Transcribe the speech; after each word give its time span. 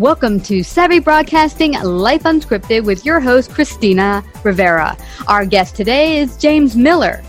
Welcome 0.00 0.40
to 0.40 0.64
Savvy 0.64 0.98
Broadcasting 0.98 1.80
Life 1.80 2.24
Unscripted 2.24 2.84
with 2.84 3.06
your 3.06 3.20
host, 3.20 3.52
Christina 3.52 4.24
Rivera. 4.42 4.96
Our 5.28 5.46
guest 5.46 5.76
today 5.76 6.18
is 6.18 6.36
James 6.36 6.74
Miller, 6.74 7.22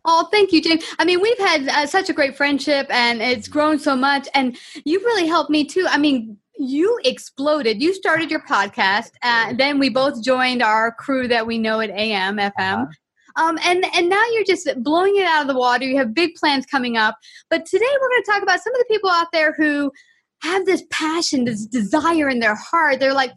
Oh, 0.04 0.28
thank 0.32 0.52
you, 0.52 0.62
James. 0.62 0.84
I 0.98 1.06
mean, 1.06 1.22
we've 1.22 1.38
had 1.38 1.68
uh, 1.70 1.86
such 1.86 2.10
a 2.10 2.14
great 2.14 2.36
friendship 2.36 2.88
and 2.90 3.22
it's 3.22 3.48
grown 3.48 3.78
so 3.78 3.96
much. 3.96 4.28
And 4.34 4.58
you 4.84 5.00
really 5.00 5.28
helped 5.28 5.52
me 5.52 5.64
too. 5.64 5.86
I 5.88 6.00
mean, 6.00 6.38
you 6.58 7.00
exploded. 7.04 7.82
You 7.82 7.94
started 7.94 8.30
your 8.30 8.42
podcast, 8.42 9.12
and 9.24 9.60
then 9.60 9.80
we 9.80 9.90
both 9.90 10.24
joined 10.24 10.62
our 10.62 10.92
crew 10.92 11.28
that 11.28 11.48
we 11.48 11.58
know 11.58 11.80
at 11.80 11.90
AM 11.90 12.38
FM. 12.38 12.52
Uh-huh. 12.58 12.86
Um, 13.38 13.58
and 13.64 13.86
and 13.96 14.10
now 14.10 14.22
you're 14.34 14.44
just 14.44 14.70
blowing 14.84 15.16
it 15.16 15.26
out 15.26 15.42
of 15.42 15.48
the 15.48 15.58
water. 15.58 15.86
You 15.86 15.98
have 15.98 16.14
big 16.14 16.36
plans 16.36 16.66
coming 16.66 16.98
up. 16.98 17.16
But 17.50 17.66
today 17.66 17.86
we're 18.02 18.10
going 18.10 18.24
to 18.24 18.32
talk 18.32 18.44
about 18.44 18.62
some 18.62 18.74
of 18.74 18.80
the 18.80 18.86
people 18.90 19.10
out 19.10 19.28
there 19.32 19.54
who 19.54 19.92
have 20.42 20.66
this 20.66 20.84
passion, 20.90 21.46
this 21.46 21.66
desire 21.66 22.30
in 22.30 22.40
their 22.40 22.56
heart. 22.56 23.00
They're 23.00 23.14
like, 23.14 23.32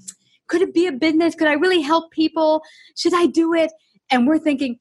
could 0.49 0.63
it 0.63 0.75
be 0.75 0.87
a 0.87 0.93
business? 0.93 1.35
Could 1.35 1.49
I 1.49 1.53
really 1.53 1.81
help 1.81 2.11
people? 2.13 2.63
Should 2.97 3.15
I 3.15 3.27
do 3.27 3.55
it? 3.55 3.71
And 4.11 4.27
we're 4.27 4.39
thinking, 4.39 4.79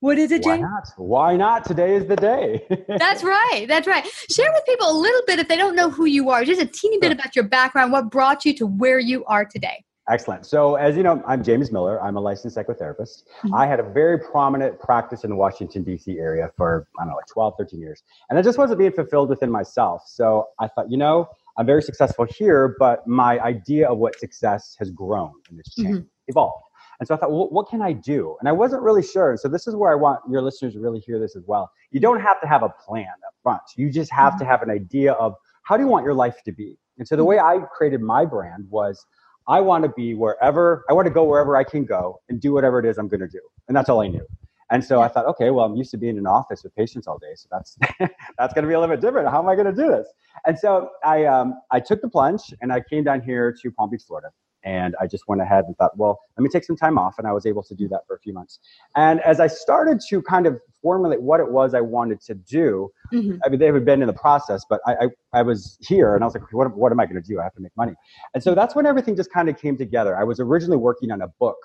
what 0.00 0.18
is 0.18 0.32
it, 0.32 0.42
James? 0.42 0.62
Why 0.62 0.68
not? 0.68 0.92
Why 0.96 1.36
not? 1.36 1.64
Today 1.64 1.94
is 1.94 2.06
the 2.06 2.16
day. 2.16 2.66
that's 2.88 3.22
right. 3.22 3.66
That's 3.68 3.86
right. 3.86 4.04
Share 4.30 4.50
with 4.52 4.64
people 4.66 4.90
a 4.90 4.96
little 4.98 5.22
bit 5.26 5.38
if 5.38 5.48
they 5.48 5.56
don't 5.56 5.76
know 5.76 5.90
who 5.90 6.06
you 6.06 6.30
are, 6.30 6.44
just 6.44 6.60
a 6.60 6.66
teeny 6.66 6.98
bit 6.98 7.12
about 7.12 7.36
your 7.36 7.44
background, 7.44 7.92
what 7.92 8.10
brought 8.10 8.44
you 8.44 8.54
to 8.54 8.66
where 8.66 8.98
you 8.98 9.24
are 9.26 9.44
today. 9.44 9.84
Excellent. 10.08 10.44
So, 10.44 10.74
as 10.74 10.96
you 10.96 11.02
know, 11.02 11.22
I'm 11.26 11.44
James 11.44 11.70
Miller. 11.70 12.02
I'm 12.02 12.16
a 12.16 12.20
licensed 12.20 12.56
psychotherapist. 12.56 13.24
Mm-hmm. 13.44 13.54
I 13.54 13.66
had 13.66 13.78
a 13.78 13.82
very 13.82 14.18
prominent 14.18 14.80
practice 14.80 15.22
in 15.22 15.30
the 15.30 15.36
Washington, 15.36 15.84
D.C. 15.84 16.18
area 16.18 16.50
for, 16.56 16.88
I 16.98 17.02
don't 17.02 17.10
know, 17.10 17.16
like 17.16 17.26
12, 17.26 17.54
13 17.58 17.80
years. 17.80 18.02
And 18.28 18.38
I 18.38 18.42
just 18.42 18.58
wasn't 18.58 18.78
being 18.78 18.92
fulfilled 18.92 19.28
within 19.28 19.52
myself. 19.52 20.02
So 20.06 20.48
I 20.58 20.66
thought, 20.66 20.90
you 20.90 20.96
know, 20.96 21.28
I'm 21.58 21.66
very 21.66 21.82
successful 21.82 22.24
here, 22.24 22.74
but 22.78 23.06
my 23.06 23.38
idea 23.40 23.88
of 23.88 23.98
what 23.98 24.18
success 24.18 24.74
has 24.78 24.90
grown 24.90 25.32
and 25.50 25.60
it's 25.60 25.74
changed, 25.74 25.98
mm-hmm. 26.00 26.28
evolved. 26.28 26.64
And 27.00 27.08
so 27.08 27.14
I 27.14 27.18
thought, 27.18 27.32
well, 27.32 27.48
what 27.48 27.68
can 27.68 27.80
I 27.80 27.92
do? 27.92 28.36
And 28.40 28.48
I 28.48 28.52
wasn't 28.52 28.82
really 28.82 29.02
sure. 29.02 29.36
So 29.40 29.48
this 29.48 29.66
is 29.66 29.74
where 29.74 29.90
I 29.90 29.94
want 29.94 30.20
your 30.30 30.42
listeners 30.42 30.74
to 30.74 30.80
really 30.80 31.00
hear 31.00 31.18
this 31.18 31.34
as 31.34 31.42
well. 31.46 31.70
You 31.90 31.98
don't 31.98 32.20
have 32.20 32.40
to 32.42 32.46
have 32.46 32.62
a 32.62 32.68
plan 32.68 33.06
up 33.26 33.34
front. 33.42 33.62
You 33.76 33.90
just 33.90 34.12
have 34.12 34.34
to 34.34 34.44
mm-hmm. 34.44 34.50
have 34.50 34.62
an 34.62 34.70
idea 34.70 35.12
of 35.12 35.34
how 35.62 35.76
do 35.76 35.82
you 35.82 35.88
want 35.88 36.04
your 36.04 36.14
life 36.14 36.42
to 36.44 36.52
be? 36.52 36.76
And 36.98 37.08
so 37.08 37.16
the 37.16 37.24
way 37.24 37.38
I 37.38 37.58
created 37.74 38.02
my 38.02 38.26
brand 38.26 38.66
was 38.68 39.04
I 39.48 39.60
want 39.60 39.84
to 39.84 39.90
be 39.96 40.14
wherever 40.14 40.84
I 40.90 40.92
want 40.92 41.06
to 41.06 41.12
go 41.12 41.24
wherever 41.24 41.56
I 41.56 41.64
can 41.64 41.84
go 41.84 42.20
and 42.28 42.40
do 42.40 42.52
whatever 42.52 42.78
it 42.78 42.86
is 42.86 42.98
I'm 42.98 43.08
going 43.08 43.20
to 43.20 43.28
do. 43.28 43.40
And 43.66 43.76
that's 43.76 43.88
all 43.88 44.02
I 44.02 44.08
knew. 44.08 44.26
And 44.70 44.84
so 44.84 45.00
I 45.00 45.08
thought, 45.08 45.26
okay, 45.26 45.50
well, 45.50 45.64
I'm 45.64 45.74
used 45.74 45.90
to 45.92 45.96
being 45.96 46.12
in 46.14 46.18
an 46.18 46.26
office 46.26 46.62
with 46.62 46.74
patients 46.76 47.08
all 47.08 47.18
day, 47.18 47.34
so 47.34 47.48
that's 47.50 47.76
that's 48.38 48.54
going 48.54 48.62
to 48.62 48.68
be 48.68 48.74
a 48.74 48.80
little 48.80 48.94
bit 48.94 49.00
different. 49.00 49.28
How 49.28 49.42
am 49.42 49.48
I 49.48 49.56
going 49.56 49.66
to 49.66 49.72
do 49.72 49.88
this? 49.88 50.06
And 50.46 50.56
so 50.58 50.90
I 51.04 51.24
um, 51.24 51.54
I 51.72 51.80
took 51.80 52.00
the 52.02 52.08
plunge 52.08 52.54
and 52.60 52.72
I 52.72 52.80
came 52.88 53.02
down 53.02 53.20
here 53.22 53.52
to 53.60 53.70
Palm 53.72 53.90
Beach, 53.90 54.02
Florida, 54.06 54.28
and 54.64 54.94
I 55.00 55.06
just 55.06 55.26
went 55.28 55.40
ahead 55.40 55.64
and 55.64 55.76
thought, 55.76 55.96
well, 55.96 56.20
let 56.36 56.42
me 56.42 56.50
take 56.50 56.64
some 56.64 56.76
time 56.76 56.98
off. 56.98 57.14
And 57.18 57.26
I 57.26 57.32
was 57.32 57.46
able 57.46 57.62
to 57.62 57.74
do 57.74 57.88
that 57.88 58.06
for 58.06 58.16
a 58.16 58.18
few 58.18 58.32
months. 58.32 58.58
And 58.96 59.20
as 59.20 59.40
I 59.40 59.46
started 59.46 60.00
to 60.08 60.22
kind 60.22 60.46
of 60.46 60.60
formulate 60.82 61.22
what 61.22 61.40
it 61.40 61.50
was 61.50 61.74
I 61.74 61.80
wanted 61.80 62.20
to 62.22 62.34
do, 62.34 62.90
mm-hmm. 63.12 63.38
I 63.44 63.48
mean, 63.48 63.58
they 63.58 63.66
had 63.66 63.84
been 63.84 64.02
in 64.02 64.06
the 64.06 64.12
process, 64.12 64.64
but 64.68 64.80
I, 64.86 64.92
I, 64.92 65.06
I 65.40 65.42
was 65.42 65.78
here 65.80 66.14
and 66.14 66.22
I 66.22 66.26
was 66.26 66.34
like, 66.34 66.52
what, 66.52 66.74
what 66.76 66.92
am 66.92 67.00
I 67.00 67.06
going 67.06 67.20
to 67.20 67.26
do? 67.26 67.40
I 67.40 67.44
have 67.44 67.54
to 67.54 67.62
make 67.62 67.76
money. 67.76 67.94
And 68.34 68.42
so 68.42 68.54
that's 68.54 68.74
when 68.74 68.86
everything 68.86 69.16
just 69.16 69.32
kind 69.32 69.48
of 69.48 69.58
came 69.58 69.76
together. 69.76 70.16
I 70.16 70.24
was 70.24 70.40
originally 70.40 70.78
working 70.78 71.10
on 71.10 71.22
a 71.22 71.28
book 71.28 71.58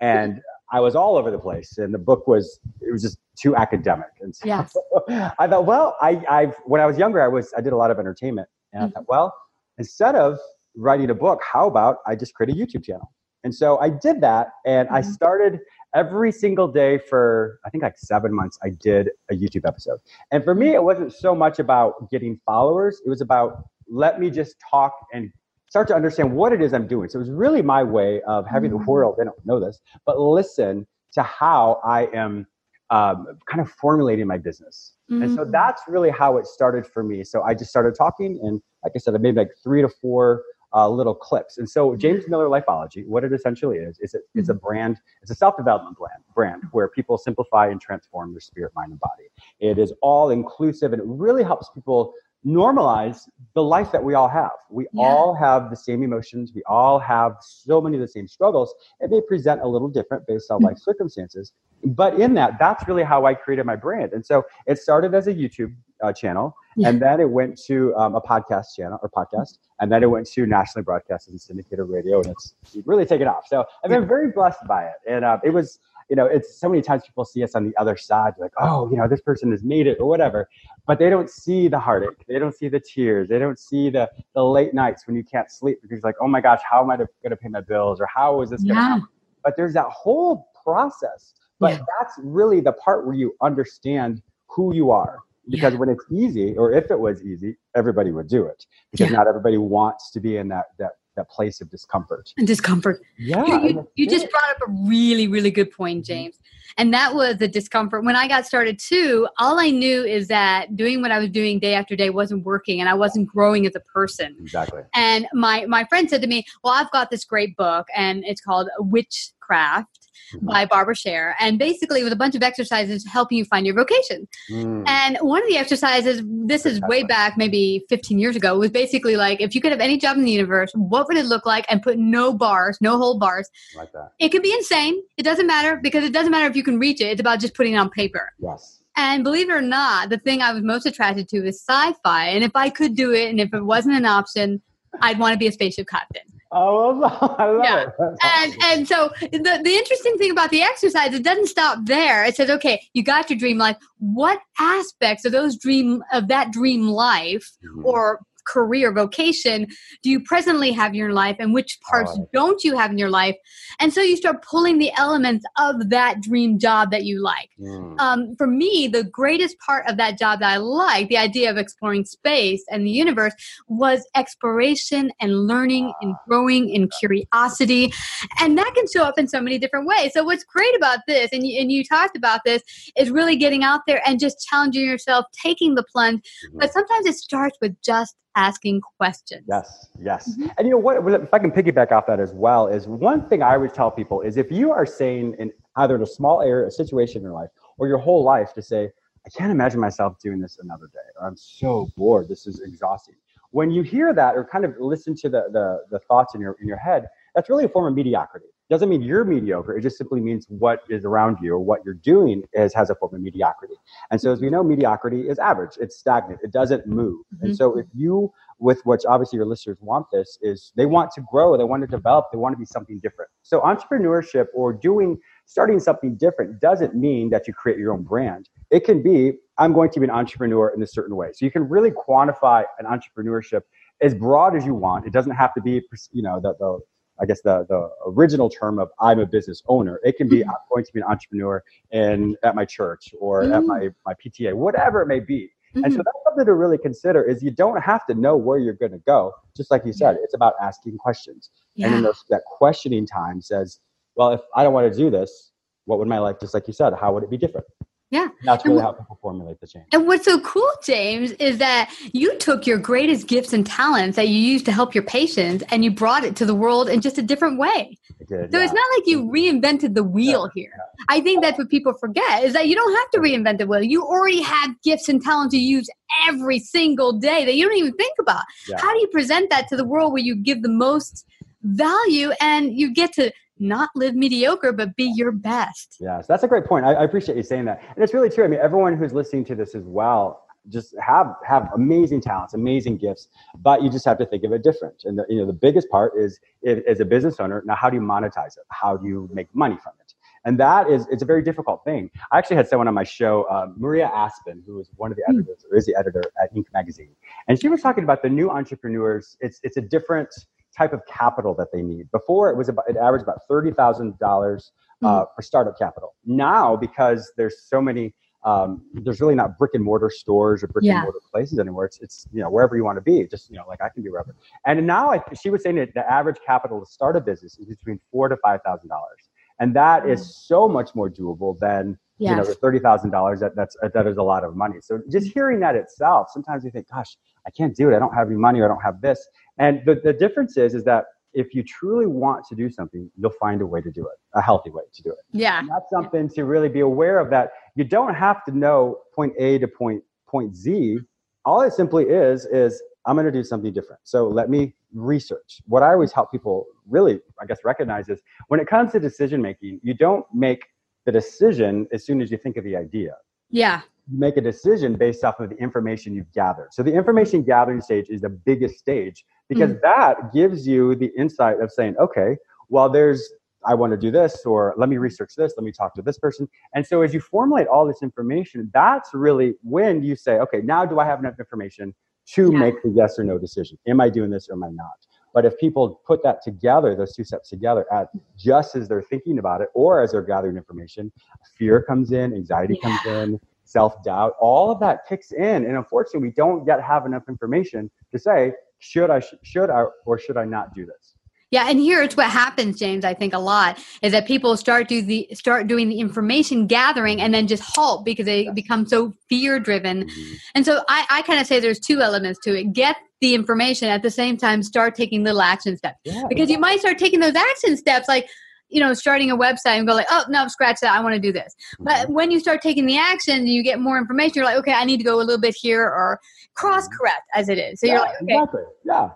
and 0.00 0.40
I 0.72 0.80
was 0.80 0.94
all 0.94 1.16
over 1.16 1.30
the 1.30 1.38
place. 1.38 1.78
And 1.78 1.92
the 1.92 1.98
book 1.98 2.26
was, 2.26 2.60
it 2.80 2.92
was 2.92 3.02
just 3.02 3.18
too 3.36 3.56
academic. 3.56 4.10
And 4.20 4.34
so 4.34 4.46
yes. 4.46 4.76
I 5.08 5.46
thought, 5.46 5.66
well, 5.66 5.96
I, 6.00 6.22
I've, 6.28 6.54
when 6.64 6.80
I 6.80 6.86
was 6.86 6.98
younger, 6.98 7.22
I 7.22 7.28
was, 7.28 7.52
I 7.56 7.60
did 7.60 7.72
a 7.72 7.76
lot 7.76 7.90
of 7.90 7.98
entertainment. 7.98 8.48
And 8.72 8.82
mm-hmm. 8.82 8.98
I 8.98 9.00
thought, 9.00 9.08
well, 9.08 9.34
instead 9.78 10.14
of 10.14 10.38
writing 10.76 11.10
a 11.10 11.14
book, 11.14 11.40
how 11.50 11.66
about 11.66 11.98
I 12.06 12.14
just 12.14 12.34
create 12.34 12.54
a 12.54 12.58
YouTube 12.58 12.84
channel? 12.84 13.12
And 13.44 13.54
so 13.54 13.78
I 13.78 13.88
did 13.88 14.20
that 14.20 14.48
and 14.66 14.88
mm-hmm. 14.88 14.96
I 14.96 15.00
started 15.00 15.60
every 15.94 16.30
single 16.30 16.68
day 16.68 16.98
for 16.98 17.58
I 17.64 17.70
think 17.70 17.82
like 17.82 17.98
seven 17.98 18.34
months, 18.34 18.58
I 18.62 18.70
did 18.70 19.10
a 19.30 19.34
YouTube 19.34 19.66
episode. 19.66 19.98
And 20.30 20.44
for 20.44 20.54
me, 20.54 20.74
it 20.74 20.82
wasn't 20.82 21.12
so 21.12 21.34
much 21.34 21.58
about 21.58 22.10
getting 22.10 22.38
followers, 22.44 23.00
it 23.04 23.08
was 23.08 23.20
about 23.20 23.64
let 23.88 24.20
me 24.20 24.30
just 24.30 24.56
talk 24.70 24.94
and 25.12 25.32
start 25.68 25.88
to 25.88 25.94
understand 25.94 26.32
what 26.32 26.52
it 26.52 26.60
is 26.60 26.72
I'm 26.72 26.86
doing. 26.86 27.08
So 27.08 27.18
it 27.18 27.20
was 27.20 27.30
really 27.30 27.62
my 27.62 27.82
way 27.82 28.20
of 28.22 28.46
having 28.46 28.70
mm-hmm. 28.70 28.84
the 28.84 28.90
world, 28.90 29.16
they 29.18 29.24
don't 29.24 29.46
know 29.46 29.60
this, 29.60 29.80
but 30.04 30.18
listen 30.18 30.86
to 31.12 31.22
how 31.22 31.80
I 31.84 32.06
am 32.14 32.46
um, 32.90 33.38
kind 33.48 33.60
of 33.60 33.70
formulating 33.70 34.26
my 34.26 34.36
business. 34.36 34.94
Mm-hmm. 35.10 35.22
And 35.22 35.34
so 35.34 35.44
mm. 35.44 35.52
that's 35.52 35.82
really 35.86 36.10
how 36.10 36.38
it 36.38 36.46
started 36.46 36.84
for 36.86 37.04
me. 37.04 37.22
So 37.22 37.42
I 37.42 37.54
just 37.54 37.70
started 37.70 37.94
talking, 37.94 38.38
and 38.42 38.60
like 38.82 38.92
I 38.96 38.98
said, 38.98 39.14
I 39.14 39.18
made 39.18 39.36
like 39.36 39.50
three 39.62 39.80
to 39.80 39.88
four 39.88 40.42
uh, 40.72 40.88
little 40.88 41.14
clips. 41.14 41.58
And 41.58 41.68
so 41.68 41.96
James 41.96 42.28
Miller 42.28 42.46
Lifeology, 42.46 43.06
what 43.06 43.24
it 43.24 43.32
essentially 43.32 43.78
is, 43.78 43.98
is 44.00 44.14
it, 44.14 44.22
it's 44.34 44.48
a 44.48 44.52
mm-hmm. 44.52 44.66
brand, 44.66 44.98
it's 45.22 45.30
a 45.30 45.34
self-development 45.34 45.96
brand, 45.96 46.22
brand 46.34 46.62
where 46.72 46.88
people 46.88 47.18
simplify 47.18 47.68
and 47.68 47.80
transform 47.80 48.32
their 48.32 48.40
spirit, 48.40 48.72
mind, 48.74 48.92
and 48.92 49.00
body. 49.00 49.24
It 49.58 49.78
is 49.78 49.92
all 50.02 50.30
inclusive 50.30 50.92
and 50.92 51.02
it 51.02 51.08
really 51.08 51.42
helps 51.42 51.70
people 51.74 52.14
normalize 52.46 53.28
the 53.54 53.62
life 53.62 53.92
that 53.92 54.02
we 54.02 54.14
all 54.14 54.28
have. 54.28 54.52
We 54.70 54.86
yeah. 54.92 55.02
all 55.02 55.34
have 55.34 55.70
the 55.70 55.76
same 55.76 56.02
emotions. 56.02 56.52
We 56.54 56.62
all 56.66 56.98
have 56.98 57.36
so 57.40 57.80
many 57.80 57.96
of 57.96 58.00
the 58.00 58.08
same 58.08 58.28
struggles. 58.28 58.74
It 59.00 59.10
may 59.10 59.20
present 59.20 59.60
a 59.60 59.68
little 59.68 59.88
different 59.88 60.26
based 60.26 60.50
on 60.50 60.58
mm-hmm. 60.58 60.66
life 60.66 60.78
circumstances. 60.78 61.52
But 61.84 62.20
in 62.20 62.34
that, 62.34 62.58
that's 62.58 62.86
really 62.86 63.02
how 63.02 63.24
I 63.24 63.34
created 63.34 63.64
my 63.64 63.76
brand. 63.76 64.12
And 64.12 64.24
so 64.24 64.44
it 64.66 64.78
started 64.78 65.14
as 65.14 65.26
a 65.26 65.34
YouTube 65.34 65.74
uh, 66.02 66.12
channel, 66.12 66.54
yeah. 66.76 66.88
and 66.88 67.00
then 67.00 67.20
it 67.20 67.28
went 67.28 67.58
to 67.64 67.94
um, 67.96 68.14
a 68.14 68.20
podcast 68.20 68.74
channel 68.76 68.98
or 69.02 69.10
podcast, 69.10 69.58
and 69.80 69.90
then 69.90 70.02
it 70.02 70.06
went 70.06 70.26
to 70.26 70.46
nationally 70.46 70.84
broadcasted 70.84 71.32
and 71.32 71.40
syndicated 71.40 71.86
radio, 71.88 72.20
and 72.20 72.26
it's 72.28 72.54
really 72.86 73.04
taken 73.04 73.28
off. 73.28 73.46
So 73.46 73.64
I've 73.84 73.90
been 73.90 74.08
very 74.08 74.30
blessed 74.30 74.60
by 74.66 74.84
it, 74.84 74.94
and 75.08 75.24
uh, 75.24 75.38
it 75.44 75.50
was. 75.50 75.78
You 76.10 76.16
know, 76.16 76.26
it's 76.26 76.58
so 76.58 76.68
many 76.68 76.82
times 76.82 77.04
people 77.06 77.24
see 77.24 77.42
us 77.42 77.54
on 77.54 77.64
the 77.64 77.76
other 77.80 77.96
side, 77.96 78.34
like, 78.38 78.52
oh, 78.58 78.90
you 78.90 78.96
know, 78.96 79.08
this 79.08 79.20
person 79.20 79.50
has 79.52 79.62
made 79.62 79.86
it 79.86 79.98
or 80.00 80.06
whatever, 80.06 80.48
but 80.86 80.98
they 80.98 81.08
don't 81.08 81.30
see 81.30 81.68
the 81.68 81.78
heartache, 81.78 82.26
they 82.28 82.38
don't 82.38 82.54
see 82.54 82.68
the 82.68 82.80
tears, 82.80 83.28
they 83.28 83.38
don't 83.38 83.58
see 83.58 83.90
the 83.90 84.10
the 84.34 84.44
late 84.44 84.74
nights 84.74 85.06
when 85.06 85.16
you 85.16 85.24
can't 85.24 85.50
sleep 85.50 85.78
because 85.82 86.02
like, 86.02 86.16
oh 86.20 86.28
my 86.28 86.40
gosh, 86.40 86.60
how 86.68 86.82
am 86.82 86.90
I 86.90 86.96
going 86.96 87.08
to 87.30 87.36
pay 87.36 87.48
my 87.48 87.60
bills, 87.60 88.00
or 88.00 88.06
how 88.06 88.42
is 88.42 88.50
this 88.50 88.62
going 88.62 88.74
to 88.74 88.80
happen? 88.80 89.08
But 89.42 89.56
there's 89.56 89.74
that 89.74 89.86
whole 89.86 90.50
process. 90.64 91.32
But 91.60 91.72
yeah. 91.72 91.84
that's 91.98 92.14
really 92.22 92.60
the 92.60 92.72
part 92.72 93.06
where 93.06 93.14
you 93.14 93.34
understand 93.40 94.22
who 94.48 94.74
you 94.74 94.90
are 94.90 95.20
because 95.48 95.72
yeah. 95.72 95.78
when 95.78 95.88
it's 95.88 96.04
easy 96.10 96.56
or 96.56 96.72
if 96.72 96.90
it 96.90 96.98
was 96.98 97.22
easy 97.22 97.56
everybody 97.74 98.10
would 98.10 98.28
do 98.28 98.46
it 98.46 98.66
because 98.92 99.10
yeah. 99.10 99.16
not 99.16 99.26
everybody 99.26 99.56
wants 99.56 100.10
to 100.10 100.20
be 100.20 100.36
in 100.36 100.48
that 100.48 100.66
that 100.78 100.92
that 101.20 101.30
place 101.30 101.60
of 101.60 101.70
discomfort 101.70 102.32
and 102.38 102.46
discomfort 102.46 103.02
yeah 103.18 103.44
you, 103.46 103.68
you, 103.68 103.88
you 103.96 104.06
just 104.08 104.30
brought 104.30 104.50
up 104.50 104.56
a 104.66 104.70
really 104.88 105.26
really 105.28 105.50
good 105.50 105.70
point 105.70 106.04
mm-hmm. 106.04 106.12
james 106.12 106.38
And 106.76 106.94
that 106.94 107.14
was 107.14 107.38
the 107.38 107.48
discomfort. 107.48 108.04
When 108.04 108.16
I 108.16 108.28
got 108.28 108.46
started 108.46 108.78
too, 108.78 109.28
all 109.38 109.58
I 109.58 109.70
knew 109.70 110.04
is 110.04 110.28
that 110.28 110.76
doing 110.76 111.02
what 111.02 111.10
I 111.10 111.18
was 111.18 111.30
doing 111.30 111.58
day 111.58 111.74
after 111.74 111.96
day 111.96 112.10
wasn't 112.10 112.44
working 112.44 112.80
and 112.80 112.88
I 112.88 112.94
wasn't 112.94 113.26
growing 113.28 113.66
as 113.66 113.74
a 113.74 113.80
person. 113.80 114.36
Exactly. 114.40 114.82
And 114.94 115.26
my 115.32 115.66
my 115.66 115.84
friend 115.84 116.08
said 116.08 116.22
to 116.22 116.28
me, 116.28 116.44
"Well, 116.62 116.72
I've 116.72 116.90
got 116.90 117.10
this 117.10 117.24
great 117.24 117.56
book 117.56 117.86
and 117.94 118.24
it's 118.24 118.40
called 118.40 118.68
Wishcraft." 118.80 119.99
Mm-hmm. 120.32 120.46
by 120.46 120.64
Barbara 120.64 120.94
Sher, 120.94 121.34
and 121.40 121.58
basically 121.58 122.04
with 122.04 122.12
a 122.12 122.16
bunch 122.16 122.36
of 122.36 122.42
exercises 122.42 123.04
helping 123.04 123.36
you 123.36 123.44
find 123.44 123.66
your 123.66 123.74
vocation. 123.74 124.28
Mm. 124.48 124.84
And 124.86 125.18
one 125.22 125.42
of 125.42 125.48
the 125.48 125.56
exercises, 125.56 126.22
this 126.24 126.64
is 126.64 126.80
way 126.82 127.02
back, 127.02 127.36
maybe 127.36 127.84
15 127.88 128.18
years 128.18 128.36
ago, 128.36 128.56
was 128.56 128.70
basically 128.70 129.16
like 129.16 129.40
if 129.40 129.56
you 129.56 129.60
could 129.60 129.72
have 129.72 129.80
any 129.80 129.98
job 129.98 130.16
in 130.16 130.24
the 130.24 130.30
universe, 130.30 130.70
what 130.74 131.08
would 131.08 131.16
it 131.16 131.26
look 131.26 131.46
like? 131.46 131.66
And 131.68 131.82
put 131.82 131.98
no 131.98 132.32
bars, 132.32 132.78
no 132.80 132.96
whole 132.96 133.18
bars. 133.18 133.48
Like 133.76 133.90
that. 133.92 134.12
It 134.20 134.28
could 134.28 134.42
be 134.42 134.52
insane. 134.52 135.02
It 135.16 135.24
doesn't 135.24 135.48
matter 135.48 135.80
because 135.82 136.04
it 136.04 136.12
doesn't 136.12 136.30
matter 136.30 136.46
if 136.46 136.54
you 136.54 136.62
can 136.62 136.78
reach 136.78 137.00
it. 137.00 137.06
It's 137.06 137.20
about 137.20 137.40
just 137.40 137.54
putting 137.54 137.74
it 137.74 137.78
on 137.78 137.90
paper. 137.90 138.30
Yes. 138.38 138.80
And 138.96 139.24
believe 139.24 139.50
it 139.50 139.52
or 139.52 139.62
not, 139.62 140.10
the 140.10 140.18
thing 140.18 140.42
I 140.42 140.52
was 140.52 140.62
most 140.62 140.86
attracted 140.86 141.28
to 141.30 141.38
is 141.38 141.60
sci-fi. 141.60 142.26
And 142.26 142.44
if 142.44 142.52
I 142.54 142.70
could 142.70 142.94
do 142.94 143.12
it, 143.12 143.30
and 143.30 143.40
if 143.40 143.52
it 143.52 143.64
wasn't 143.64 143.96
an 143.96 144.06
option, 144.06 144.62
I'd 145.00 145.18
want 145.18 145.32
to 145.32 145.38
be 145.38 145.46
a 145.46 145.52
spaceship 145.52 145.88
captain. 145.88 146.22
Oh, 146.52 147.02
I 147.38 147.46
love 147.50 147.60
Yeah. 147.64 147.80
it. 147.82 147.88
That's 147.98 148.18
And 148.24 148.52
awesome. 148.52 148.78
and 148.78 148.88
so 148.88 149.10
the 149.30 149.60
the 149.62 149.74
interesting 149.74 150.16
thing 150.18 150.30
about 150.30 150.50
the 150.50 150.62
exercise, 150.62 151.14
it 151.14 151.22
doesn't 151.22 151.46
stop 151.48 151.78
there. 151.84 152.24
It 152.24 152.34
says, 152.36 152.50
okay, 152.50 152.82
you 152.92 153.02
got 153.02 153.30
your 153.30 153.38
dream 153.38 153.58
life. 153.58 153.76
What 153.98 154.40
aspects 154.58 155.24
of 155.24 155.32
those 155.32 155.56
dream 155.56 156.02
of 156.12 156.28
that 156.28 156.50
dream 156.52 156.88
life 156.88 157.50
Mhm. 157.64 157.84
or 157.84 158.20
career 158.46 158.92
vocation 158.92 159.66
do 160.02 160.10
you 160.10 160.20
presently 160.20 160.70
have 160.72 160.92
in 160.92 160.96
your 160.98 161.12
life 161.12 161.36
and 161.38 161.52
which 161.54 161.78
parts 161.88 162.12
Oh. 162.16 162.28
don't 162.32 162.64
you 162.64 162.76
have 162.76 162.90
in 162.90 162.98
your 162.98 163.10
life 163.10 163.36
and 163.78 163.92
so 163.92 164.00
you 164.00 164.16
start 164.16 164.42
pulling 164.42 164.78
the 164.78 164.92
elements 164.96 165.44
of 165.58 165.90
that 165.90 166.20
dream 166.20 166.58
job 166.58 166.90
that 166.90 167.04
you 167.04 167.20
like 167.22 167.50
Mm. 167.60 168.00
um, 168.00 168.34
for 168.36 168.46
me, 168.46 168.88
the 168.88 169.04
greatest 169.04 169.58
part 169.58 169.86
of 169.86 169.98
that 169.98 170.18
job 170.18 170.40
that 170.40 170.50
I 170.52 170.56
liked, 170.56 171.10
the 171.10 171.18
idea 171.18 171.50
of 171.50 171.58
exploring 171.58 172.06
space 172.06 172.64
and 172.70 172.86
the 172.86 172.90
universe, 172.90 173.34
was 173.68 174.08
exploration 174.16 175.10
and 175.20 175.46
learning 175.46 175.92
and 176.00 176.14
growing 176.26 176.74
and 176.74 176.90
curiosity. 176.98 177.92
And 178.40 178.56
that 178.56 178.72
can 178.74 178.86
show 178.94 179.04
up 179.04 179.18
in 179.18 179.28
so 179.28 179.40
many 179.40 179.58
different 179.58 179.86
ways. 179.86 180.12
So, 180.14 180.24
what's 180.24 180.44
great 180.44 180.74
about 180.74 181.00
this, 181.06 181.28
and 181.32 181.46
you, 181.46 181.60
and 181.60 181.70
you 181.70 181.84
talked 181.84 182.16
about 182.16 182.40
this, 182.46 182.62
is 182.96 183.10
really 183.10 183.36
getting 183.36 183.62
out 183.62 183.80
there 183.86 184.00
and 184.06 184.18
just 184.18 184.46
challenging 184.48 184.84
yourself, 184.86 185.26
taking 185.32 185.74
the 185.74 185.84
plunge. 185.84 186.22
But 186.54 186.72
sometimes 186.72 187.06
it 187.06 187.16
starts 187.16 187.58
with 187.60 187.76
just 187.82 188.14
asking 188.36 188.80
questions. 188.96 189.44
Yes, 189.48 189.88
yes. 190.00 190.36
Mhm. 190.36 190.54
And 190.56 190.66
you 190.66 190.72
know 190.72 190.78
what? 190.78 190.96
If 191.22 191.34
I 191.34 191.38
can 191.38 191.50
piggyback 191.50 191.92
off 191.92 192.06
that 192.06 192.20
as 192.20 192.32
well, 192.32 192.66
is 192.68 192.86
one 192.86 193.28
thing 193.28 193.42
I 193.42 193.54
always 193.54 193.72
tell 193.72 193.90
people 193.90 194.20
is 194.20 194.36
if 194.36 194.50
you 194.50 194.72
are 194.72 194.86
saying 194.86 195.34
in 195.38 195.52
either 195.76 195.96
in 195.96 196.02
a 196.02 196.06
small 196.06 196.42
area, 196.42 196.66
a 196.66 196.70
situation 196.70 197.18
in 197.18 197.22
your 197.22 197.32
life, 197.32 197.50
or 197.78 197.88
your 197.88 197.98
whole 197.98 198.22
life 198.22 198.52
to 198.54 198.62
say, 198.62 198.90
I 199.26 199.30
can't 199.30 199.50
imagine 199.50 199.80
myself 199.80 200.18
doing 200.18 200.40
this 200.40 200.58
another 200.62 200.86
day, 200.86 201.08
or 201.18 201.26
I'm 201.26 201.36
so 201.36 201.88
bored, 201.96 202.28
this 202.28 202.46
is 202.46 202.60
exhausting. 202.60 203.14
When 203.52 203.70
you 203.70 203.82
hear 203.82 204.14
that 204.14 204.36
or 204.36 204.44
kind 204.44 204.64
of 204.64 204.74
listen 204.78 205.14
to 205.16 205.28
the, 205.28 205.48
the, 205.52 205.84
the 205.90 205.98
thoughts 206.00 206.34
in 206.34 206.40
your, 206.40 206.56
in 206.60 206.68
your 206.68 206.76
head, 206.76 207.08
that's 207.34 207.48
really 207.50 207.64
a 207.64 207.68
form 207.68 207.86
of 207.86 207.94
mediocrity. 207.94 208.46
Doesn't 208.70 208.88
mean 208.88 209.02
you're 209.02 209.24
mediocre. 209.24 209.76
It 209.76 209.82
just 209.82 209.98
simply 209.98 210.20
means 210.20 210.46
what 210.48 210.84
is 210.88 211.04
around 211.04 211.38
you 211.42 211.54
or 211.54 211.58
what 211.58 211.80
you're 211.84 211.94
doing 211.94 212.44
is 212.52 212.72
has 212.74 212.88
a 212.88 212.94
form 212.94 213.16
of 213.16 213.20
mediocrity. 213.20 213.74
And 214.12 214.20
so, 214.20 214.32
as 214.32 214.40
we 214.40 214.48
know, 214.48 214.62
mediocrity 214.62 215.28
is 215.28 215.40
average. 215.40 215.72
It's 215.80 215.98
stagnant. 215.98 216.40
It 216.44 216.52
doesn't 216.52 216.86
move. 216.86 217.24
And 217.42 217.50
Mhm. 217.50 217.56
so, 217.56 217.76
if 217.76 217.86
you, 217.92 218.32
with 218.60 218.80
which 218.86 219.04
obviously 219.06 219.38
your 219.38 219.46
listeners 219.46 219.76
want 219.80 220.06
this, 220.12 220.38
is 220.40 220.72
they 220.76 220.86
want 220.86 221.10
to 221.12 221.22
grow, 221.32 221.56
they 221.56 221.64
want 221.64 221.82
to 221.82 221.88
develop, 221.88 222.26
they 222.30 222.38
want 222.38 222.52
to 222.52 222.58
be 222.58 222.64
something 222.64 223.00
different. 223.00 223.28
So, 223.42 223.60
entrepreneurship 223.60 224.46
or 224.54 224.72
doing 224.72 225.18
starting 225.46 225.80
something 225.80 226.14
different 226.14 226.60
doesn't 226.60 226.94
mean 226.94 227.28
that 227.30 227.48
you 227.48 227.52
create 227.52 227.76
your 227.76 227.92
own 227.92 228.04
brand. 228.04 228.48
It 228.70 228.84
can 228.84 229.02
be 229.02 229.38
I'm 229.58 229.72
going 229.74 229.90
to 229.90 230.00
be 230.00 230.04
an 230.04 230.10
entrepreneur 230.10 230.68
in 230.74 230.82
a 230.82 230.86
certain 230.86 231.16
way. 231.16 231.32
So 231.34 231.44
you 231.44 231.50
can 231.50 231.68
really 231.68 231.90
quantify 231.90 232.64
an 232.78 232.86
entrepreneurship 232.86 233.62
as 234.00 234.14
broad 234.14 234.56
as 234.56 234.64
you 234.64 234.74
want. 234.74 235.06
It 235.06 235.12
doesn't 235.12 235.32
have 235.32 235.52
to 235.54 235.60
be, 235.60 235.82
you 236.12 236.22
know, 236.22 236.40
the, 236.40 236.54
the 236.58 236.78
I 237.20 237.26
guess 237.26 237.40
the 237.42 237.66
the 237.68 237.90
original 238.06 238.48
term 238.48 238.78
of 238.78 238.88
I'm 239.00 239.18
a 239.20 239.26
business 239.26 239.62
owner. 239.68 240.00
It 240.04 240.16
can 240.16 240.28
be 240.28 240.44
I'm 240.44 240.54
going 240.70 240.84
to 240.84 240.92
be 240.92 241.00
an 241.00 241.06
entrepreneur 241.06 241.62
in 241.90 242.36
at 242.42 242.54
my 242.54 242.64
church 242.64 243.14
or 243.20 243.44
at 243.52 243.62
Mhm. 243.62 243.66
my 243.66 243.88
my 244.06 244.14
PTA, 244.14 244.54
whatever 244.54 245.02
it 245.02 245.06
may 245.06 245.20
be. 245.20 245.50
And 245.74 245.92
so 245.92 246.00
Mhm. 246.00 246.04
that's 246.04 246.18
something 246.24 246.46
to 246.46 246.54
really 246.54 246.78
consider 246.78 247.22
is 247.22 247.42
you 247.42 247.50
don't 247.52 247.80
have 247.80 248.04
to 248.06 248.14
know 248.14 248.36
where 248.36 248.58
you're 248.58 248.74
going 248.74 248.92
to 248.92 248.98
go. 248.98 249.32
Just 249.56 249.70
like 249.70 249.84
you 249.86 249.92
said, 249.92 250.16
it's 250.22 250.34
about 250.34 250.54
asking 250.60 250.98
questions. 250.98 251.50
And 251.84 251.94
in 251.94 252.02
those, 252.02 252.24
that 252.30 252.42
questioning 252.44 253.06
time 253.06 253.40
says, 253.40 253.78
well, 254.16 254.32
if 254.32 254.40
I 254.56 254.64
don't 254.64 254.72
want 254.72 254.92
to 254.92 254.98
do 254.98 255.10
this, 255.10 255.52
what 255.84 255.98
would 255.98 256.08
my 256.08 256.18
life, 256.18 256.36
just 256.40 256.54
like 256.54 256.66
you 256.66 256.72
said, 256.72 256.92
how 256.94 257.12
would 257.14 257.22
it 257.22 257.30
be 257.30 257.36
different? 257.36 257.66
Yeah. 258.10 258.28
That's 258.42 258.66
really 258.66 258.80
how 258.80 258.92
people 258.92 259.18
formulate 259.22 259.60
the 259.60 259.68
change. 259.68 259.86
And 259.92 260.06
what's 260.08 260.24
so 260.24 260.40
cool, 260.40 260.68
James, 260.82 261.30
is 261.32 261.58
that 261.58 261.94
you 262.12 262.36
took 262.38 262.66
your 262.66 262.76
greatest 262.76 263.28
gifts 263.28 263.52
and 263.52 263.64
talents 263.64 264.16
that 264.16 264.28
you 264.28 264.34
used 264.34 264.64
to 264.66 264.72
help 264.72 264.96
your 264.96 265.04
patients 265.04 265.62
and 265.70 265.84
you 265.84 265.92
brought 265.92 266.24
it 266.24 266.34
to 266.36 266.44
the 266.44 266.54
world 266.54 266.88
in 266.88 267.00
just 267.00 267.18
a 267.18 267.22
different 267.22 267.58
way. 267.58 267.96
Did, 268.26 268.50
So 268.50 268.58
yeah. 268.58 268.64
it's 268.64 268.72
not 268.72 268.90
like 268.96 269.06
you 269.06 269.22
reinvented 269.24 269.94
the 269.94 270.02
wheel 270.02 270.50
here. 270.54 270.72
I 271.08 271.20
think 271.20 271.40
that's 271.40 271.56
what 271.56 271.70
people 271.70 271.92
forget 271.94 272.42
is 272.42 272.52
that 272.52 272.66
you 272.66 272.74
don't 272.74 272.96
have 272.96 273.10
to 273.12 273.20
reinvent 273.20 273.58
the 273.58 273.66
wheel. 273.66 273.82
You 273.82 274.02
already 274.02 274.42
have 274.42 274.74
gifts 274.82 275.08
and 275.08 275.22
talents 275.22 275.54
you 275.54 275.60
use 275.60 275.88
every 276.26 276.58
single 276.58 277.12
day 277.12 277.44
that 277.44 277.54
you 277.54 277.68
don't 277.68 277.78
even 277.78 277.92
think 277.92 278.14
about. 278.18 278.42
Yeah. 278.68 278.78
How 278.80 278.92
do 278.92 278.98
you 278.98 279.06
present 279.08 279.50
that 279.50 279.68
to 279.68 279.76
the 279.76 279.84
world 279.84 280.12
where 280.12 280.22
you 280.22 280.34
give 280.34 280.62
the 280.62 280.68
most 280.68 281.24
value 281.62 282.32
and 282.40 282.76
you 282.76 282.92
get 282.92 283.12
to 283.14 283.32
not 283.60 283.90
live 283.94 284.14
mediocre 284.14 284.72
but 284.72 284.96
be 284.96 285.12
your 285.14 285.32
best? 285.32 285.96
Yes, 286.00 286.26
that's 286.26 286.42
a 286.42 286.48
great 286.48 286.64
point. 286.64 286.84
I, 286.84 286.94
I 286.94 287.04
appreciate 287.04 287.36
you 287.36 287.42
saying 287.42 287.66
that, 287.66 287.82
and 287.94 288.02
it's 288.02 288.14
really 288.14 288.30
true. 288.30 288.44
I 288.44 288.48
mean, 288.48 288.60
everyone 288.60 288.96
who's 288.96 289.12
listening 289.12 289.44
to 289.46 289.54
this 289.54 289.74
as 289.74 289.84
well 289.84 290.44
just 290.68 290.94
have 291.00 291.34
have 291.46 291.70
amazing 291.74 292.20
talents, 292.20 292.54
amazing 292.54 292.98
gifts, 292.98 293.28
but 293.58 293.82
you 293.82 293.90
just 293.90 294.04
have 294.04 294.18
to 294.18 294.26
think 294.26 294.44
of 294.44 294.52
it 294.52 294.62
different. 294.62 295.02
And 295.04 295.18
the, 295.18 295.24
you 295.28 295.38
know, 295.38 295.46
the 295.46 295.52
biggest 295.52 295.88
part 295.90 296.12
is 296.18 296.38
as 296.66 297.00
a 297.00 297.04
business 297.04 297.40
owner, 297.40 297.62
now 297.64 297.74
how 297.74 297.88
do 297.90 297.96
you 297.96 298.02
monetize 298.02 298.56
it? 298.58 298.64
How 298.68 298.96
do 298.96 299.06
you 299.08 299.28
make 299.32 299.54
money 299.54 299.76
from 299.82 299.92
it? 300.00 300.14
And 300.44 300.58
that 300.58 300.88
is 300.90 301.06
it's 301.10 301.22
a 301.22 301.26
very 301.26 301.42
difficult 301.42 301.84
thing. 301.84 302.10
I 302.32 302.38
actually 302.38 302.56
had 302.56 302.68
someone 302.68 302.88
on 302.88 302.94
my 302.94 303.04
show, 303.04 303.42
uh, 303.44 303.66
Maria 303.76 304.08
Aspan, 304.08 304.62
who 304.66 304.80
is 304.80 304.90
one 304.96 305.10
of 305.10 305.16
the 305.16 305.22
Hmm. 305.26 305.36
editors 305.36 305.64
or 305.70 305.76
is 305.76 305.86
the 305.86 305.94
editor 305.98 306.22
at 306.42 306.54
Inc. 306.54 306.66
magazine, 306.72 307.10
and 307.48 307.60
she 307.60 307.68
was 307.68 307.80
talking 307.82 308.04
about 308.04 308.22
the 308.22 308.30
new 308.30 308.50
entrepreneurs. 308.50 309.36
It's 309.40 309.60
it's 309.62 309.76
a 309.76 309.82
different 309.82 310.28
type 310.76 310.92
of 310.92 311.00
capital 311.06 311.54
that 311.54 311.68
they 311.72 311.82
need. 311.82 312.10
Before 312.10 312.50
it 312.50 312.56
was 312.56 312.68
about 312.68 312.84
it 312.88 312.96
averaged 312.96 313.22
about 313.24 313.40
thirty 313.48 313.70
thousand 313.72 314.18
dollars 314.18 314.72
uh, 315.02 315.24
for 315.34 315.42
startup 315.42 315.78
capital. 315.78 316.14
Now, 316.26 316.76
because 316.76 317.32
there's 317.36 317.62
so 317.62 317.80
many, 317.80 318.14
um, 318.44 318.82
there's 318.92 319.20
really 319.20 319.34
not 319.34 319.56
brick 319.58 319.70
and 319.74 319.82
mortar 319.82 320.10
stores 320.10 320.62
or 320.62 320.66
brick 320.68 320.84
Yeah. 320.84 320.94
and 320.94 321.02
mortar 321.02 321.20
places 321.32 321.58
anymore. 321.58 321.86
It's, 321.86 322.00
it's 322.00 322.26
you 322.32 322.40
know 322.40 322.50
wherever 322.50 322.76
you 322.76 322.84
want 322.84 322.96
to 322.96 323.02
be. 323.02 323.26
Just 323.26 323.50
you 323.50 323.56
know, 323.56 323.64
like 323.66 323.80
I 323.80 323.88
can 323.88 324.02
be 324.02 324.10
wherever. 324.10 324.34
And 324.66 324.86
now 324.86 325.10
I, 325.12 325.22
she 325.34 325.50
was 325.50 325.62
saying 325.62 325.76
that 325.76 325.94
the 325.94 326.10
average 326.10 326.36
capital 326.46 326.80
to 326.80 326.86
start 326.86 327.16
a 327.16 327.20
business 327.20 327.58
is 327.58 327.66
between 327.66 327.98
four 328.10 328.28
to 328.28 328.36
five 328.36 328.60
thousand 328.64 328.88
dollars, 328.88 329.30
and 329.58 329.74
that 329.74 330.08
is 330.08 330.36
so 330.46 330.68
much 330.68 330.94
more 330.94 331.10
doable 331.10 331.58
than 331.58 331.98
you 332.20 332.36
know 332.36 332.44
the 332.44 332.54
thirty 332.54 332.78
thousand 332.78 333.10
dollars. 333.10 333.40
That 333.40 333.56
that's 333.56 333.76
uh, 333.82 333.88
that 333.94 334.06
is 334.06 334.16
a 334.16 334.22
lot 334.22 334.44
of 334.44 334.56
money. 334.56 334.76
So 334.80 335.00
just 335.10 335.32
hearing 335.32 335.60
that 335.60 335.74
itself, 335.74 336.28
sometimes 336.32 336.64
you 336.64 336.70
think, 336.70 336.88
gosh, 336.88 337.16
I 337.46 337.50
can't 337.50 337.74
do 337.74 337.90
it. 337.90 337.96
I 337.96 337.98
don't 337.98 338.14
have 338.14 338.28
any 338.28 338.36
money. 338.36 338.60
Or 338.60 338.66
I 338.66 338.68
don't 338.68 338.82
have 338.82 339.00
this. 339.00 339.26
And 339.58 339.82
the 339.86 340.00
the 340.02 340.12
difference 340.12 340.56
is 340.56 340.74
is 340.74 340.84
that 340.84 341.06
if 341.32 341.54
you 341.54 341.62
truly 341.62 342.06
want 342.06 342.44
to 342.48 342.54
do 342.54 342.68
something, 342.68 343.10
you'll 343.16 343.30
find 343.30 343.62
a 343.62 343.66
way 343.66 343.80
to 343.80 343.90
do 343.90 344.02
it, 344.02 344.18
a 344.34 344.42
healthy 344.42 344.70
way 344.70 344.82
to 344.92 345.02
do 345.02 345.10
it. 345.10 345.18
Yeah. 345.32 345.60
And 345.60 345.68
that's 345.68 345.88
something 345.88 346.28
to 346.30 346.44
really 346.44 346.68
be 346.68 346.80
aware 346.80 347.20
of 347.20 347.30
that 347.30 347.50
you 347.76 347.84
don't 347.84 348.14
have 348.14 348.44
to 348.46 348.56
know 348.56 348.98
point 349.14 349.32
A 349.38 349.58
to 349.58 349.68
point 349.68 350.02
point 350.26 350.56
Z. 350.56 350.98
All 351.44 351.62
it 351.62 351.72
simply 351.72 352.04
is 352.04 352.46
is 352.46 352.82
I'm 353.06 353.16
going 353.16 353.26
to 353.26 353.32
do 353.32 353.44
something 353.44 353.72
different. 353.72 354.00
So 354.04 354.28
let 354.28 354.50
me 354.50 354.74
research. 354.92 355.62
What 355.66 355.82
I 355.82 355.92
always 355.92 356.12
help 356.12 356.30
people 356.30 356.66
really, 356.88 357.20
I 357.40 357.46
guess, 357.46 357.58
recognize 357.64 358.08
is 358.08 358.20
when 358.48 358.60
it 358.60 358.66
comes 358.66 358.92
to 358.92 359.00
decision 359.00 359.40
making, 359.40 359.80
you 359.82 359.94
don't 359.94 360.26
make 360.34 360.64
the 361.06 361.12
decision 361.12 361.86
as 361.92 362.04
soon 362.04 362.20
as 362.20 362.30
you 362.30 362.38
think 362.38 362.56
of 362.56 362.64
the 362.64 362.76
idea. 362.76 363.14
Yeah. 363.50 363.82
You 364.10 364.18
make 364.18 364.36
a 364.36 364.40
decision 364.40 364.94
based 364.94 365.24
off 365.24 365.40
of 365.40 365.50
the 365.50 365.56
information 365.56 366.14
you've 366.14 366.32
gathered. 366.32 366.68
So 366.72 366.82
the 366.82 366.92
information 366.92 367.42
gathering 367.42 367.80
stage 367.80 368.06
is 368.08 368.20
the 368.20 368.28
biggest 368.28 368.78
stage 368.78 369.24
because 369.48 369.72
mm. 369.72 369.80
that 369.82 370.32
gives 370.32 370.66
you 370.66 370.94
the 370.94 371.10
insight 371.16 371.60
of 371.60 371.70
saying, 371.70 371.96
okay, 371.98 372.36
well, 372.68 372.88
there's 372.88 373.32
I 373.66 373.74
want 373.74 373.92
to 373.92 373.98
do 373.98 374.10
this, 374.10 374.44
or 374.46 374.74
let 374.78 374.88
me 374.88 374.96
research 374.96 375.34
this, 375.36 375.52
let 375.56 375.64
me 375.64 375.72
talk 375.72 375.94
to 375.94 376.02
this 376.02 376.18
person. 376.18 376.48
And 376.74 376.86
so 376.86 377.02
as 377.02 377.12
you 377.12 377.20
formulate 377.20 377.66
all 377.66 377.86
this 377.86 378.02
information, 378.02 378.70
that's 378.72 379.12
really 379.12 379.54
when 379.62 380.02
you 380.02 380.16
say, 380.16 380.38
okay, 380.38 380.60
now 380.62 380.86
do 380.86 380.98
I 380.98 381.04
have 381.04 381.18
enough 381.18 381.38
information 381.38 381.94
to 382.34 382.50
Yeah. 382.52 382.58
make 382.58 382.82
the 382.82 382.88
yes 382.90 383.18
or 383.18 383.24
no 383.24 383.38
decision? 383.38 383.78
Am 383.86 384.00
I 384.00 384.08
doing 384.08 384.30
this 384.30 384.48
or 384.48 384.54
am 384.54 384.64
I 384.64 384.70
not? 384.70 385.06
But 385.32 385.44
if 385.44 385.58
people 385.58 386.00
put 386.06 386.22
that 386.24 386.42
together, 386.42 386.94
those 386.96 387.14
two 387.14 387.24
steps 387.24 387.48
together, 387.48 387.86
at 387.92 388.08
just 388.36 388.74
as 388.76 388.88
they're 388.88 389.02
thinking 389.02 389.38
about 389.38 389.60
it 389.60 389.68
or 389.74 390.02
as 390.02 390.12
they're 390.12 390.22
gathering 390.22 390.56
information, 390.56 391.12
fear 391.56 391.82
comes 391.82 392.12
in, 392.12 392.34
anxiety 392.34 392.74
Yeah. 392.74 392.88
comes 392.90 393.04
in, 393.06 393.40
self 393.64 394.02
doubt, 394.02 394.34
all 394.40 394.70
of 394.70 394.80
that 394.80 395.06
kicks 395.08 395.30
in. 395.32 395.64
And 395.64 395.76
unfortunately, 395.76 396.28
we 396.28 396.34
don't 396.34 396.66
yet 396.66 396.82
have 396.82 397.06
enough 397.06 397.28
information 397.28 397.90
to 398.10 398.18
say, 398.18 398.52
should 398.78 399.10
I, 399.10 399.20
should 399.42 399.70
I, 399.70 399.84
or 400.06 400.18
should 400.18 400.36
I 400.36 400.44
not 400.44 400.74
do 400.74 400.86
this? 400.86 401.14
Yeah, 401.50 401.68
and 401.68 401.80
here 401.80 402.00
it's 402.02 402.16
what 402.16 402.30
happens, 402.30 402.78
James. 402.78 403.04
I 403.04 403.12
think 403.12 403.34
a 403.34 403.38
lot 403.38 403.82
is 404.02 404.12
that 404.12 404.26
people 404.26 404.56
start 404.56 404.88
do 404.88 405.02
the 405.02 405.28
start 405.32 405.66
doing 405.66 405.88
the 405.88 405.98
information 405.98 406.66
gathering 406.66 407.20
and 407.20 407.34
then 407.34 407.48
just 407.48 407.62
halt 407.64 408.04
because 408.04 408.26
they 408.26 408.48
become 408.50 408.86
so 408.86 409.12
fear 409.28 409.58
driven. 409.58 410.04
Mm-hmm. 410.04 410.34
And 410.54 410.64
so 410.64 410.82
I, 410.88 411.06
I 411.10 411.22
kind 411.22 411.40
of 411.40 411.46
say 411.46 411.58
there's 411.58 411.80
two 411.80 412.00
elements 412.00 412.38
to 412.44 412.56
it: 412.56 412.72
get 412.72 412.96
the 413.20 413.34
information 413.34 413.88
at 413.88 414.02
the 414.02 414.10
same 414.10 414.36
time, 414.36 414.62
start 414.62 414.94
taking 414.94 415.24
little 415.24 415.42
action 415.42 415.76
steps 415.76 415.98
yeah, 416.04 416.22
because 416.28 416.48
exactly. 416.48 416.52
you 416.52 416.58
might 416.58 416.80
start 416.80 416.98
taking 416.98 417.20
those 417.20 417.34
action 417.34 417.76
steps 417.76 418.08
like 418.08 418.28
you 418.68 418.80
know 418.80 418.94
starting 418.94 419.30
a 419.32 419.36
website 419.36 419.78
and 419.78 419.86
go 419.86 419.94
like 419.94 420.06
oh 420.10 420.24
no 420.28 420.46
scratch 420.46 420.78
that 420.80 420.94
i 420.94 421.00
want 421.00 421.12
to 421.12 421.20
do 421.20 421.32
this 421.32 421.56
but 421.80 422.04
mm-hmm. 422.04 422.12
when 422.12 422.30
you 422.30 422.38
start 422.38 422.62
taking 422.62 422.86
the 422.86 422.96
action 422.96 423.48
you 423.48 423.64
get 423.64 423.80
more 423.80 423.98
information 423.98 424.34
you're 424.36 424.44
like 424.44 424.56
okay 424.56 424.72
i 424.72 424.84
need 424.84 424.96
to 424.96 425.02
go 425.02 425.16
a 425.16 425.18
little 425.18 425.40
bit 425.40 425.56
here 425.60 425.82
or 425.82 426.20
cross 426.54 426.86
correct 426.86 427.22
as 427.34 427.48
it 427.48 427.58
is 427.58 427.80
so 427.80 427.86
yeah, 427.86 427.94
you're 427.94 428.00
like 428.00 428.14
okay 428.14 428.32
exactly 428.32 428.62
yeah 428.84 429.08